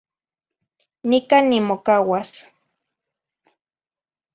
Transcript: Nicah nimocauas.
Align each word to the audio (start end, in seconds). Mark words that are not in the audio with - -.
Nicah 1.09 1.41
nimocauas. 1.49 2.29